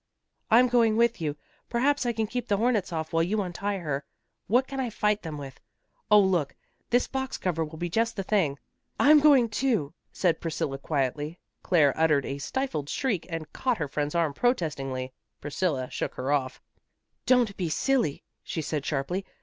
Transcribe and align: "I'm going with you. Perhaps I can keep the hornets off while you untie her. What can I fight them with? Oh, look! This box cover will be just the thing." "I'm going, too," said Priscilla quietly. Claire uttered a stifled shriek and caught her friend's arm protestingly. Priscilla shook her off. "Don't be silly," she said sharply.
"I'm 0.49 0.67
going 0.67 0.97
with 0.97 1.21
you. 1.21 1.37
Perhaps 1.69 2.07
I 2.07 2.11
can 2.11 2.25
keep 2.25 2.47
the 2.47 2.57
hornets 2.57 2.91
off 2.91 3.13
while 3.13 3.21
you 3.21 3.39
untie 3.43 3.77
her. 3.77 4.03
What 4.47 4.65
can 4.65 4.79
I 4.79 4.89
fight 4.89 5.21
them 5.21 5.37
with? 5.37 5.59
Oh, 6.09 6.19
look! 6.21 6.55
This 6.89 7.07
box 7.07 7.37
cover 7.37 7.63
will 7.63 7.77
be 7.77 7.87
just 7.87 8.15
the 8.15 8.23
thing." 8.23 8.57
"I'm 8.99 9.19
going, 9.19 9.47
too," 9.47 9.93
said 10.11 10.41
Priscilla 10.41 10.79
quietly. 10.79 11.37
Claire 11.61 11.95
uttered 11.95 12.25
a 12.25 12.39
stifled 12.39 12.89
shriek 12.89 13.27
and 13.29 13.53
caught 13.53 13.77
her 13.77 13.87
friend's 13.87 14.15
arm 14.15 14.33
protestingly. 14.33 15.13
Priscilla 15.39 15.87
shook 15.91 16.15
her 16.15 16.31
off. 16.31 16.59
"Don't 17.27 17.55
be 17.55 17.69
silly," 17.69 18.23
she 18.41 18.63
said 18.63 18.83
sharply. 18.83 19.23